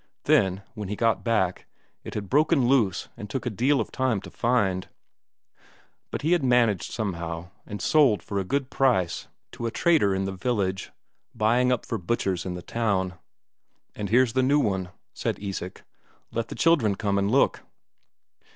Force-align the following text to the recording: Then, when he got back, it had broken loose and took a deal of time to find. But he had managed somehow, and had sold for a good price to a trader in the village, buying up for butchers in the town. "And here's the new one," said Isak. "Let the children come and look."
Then, 0.23 0.63
when 0.73 0.87
he 0.89 0.95
got 0.95 1.23
back, 1.23 1.67
it 2.03 2.15
had 2.15 2.27
broken 2.27 2.67
loose 2.67 3.07
and 3.15 3.29
took 3.29 3.45
a 3.45 3.51
deal 3.51 3.79
of 3.79 3.91
time 3.91 4.19
to 4.21 4.31
find. 4.31 4.89
But 6.09 6.23
he 6.23 6.31
had 6.31 6.41
managed 6.43 6.89
somehow, 6.91 7.51
and 7.67 7.73
had 7.79 7.87
sold 7.87 8.23
for 8.23 8.39
a 8.39 8.43
good 8.43 8.71
price 8.71 9.27
to 9.51 9.67
a 9.67 9.69
trader 9.69 10.15
in 10.15 10.25
the 10.25 10.31
village, 10.31 10.89
buying 11.35 11.71
up 11.71 11.85
for 11.85 11.99
butchers 11.99 12.47
in 12.47 12.55
the 12.55 12.63
town. 12.63 13.13
"And 13.93 14.09
here's 14.09 14.33
the 14.33 14.41
new 14.41 14.59
one," 14.59 14.89
said 15.13 15.37
Isak. 15.37 15.83
"Let 16.31 16.47
the 16.47 16.55
children 16.55 16.95
come 16.95 17.19
and 17.19 17.29
look." 17.29 17.61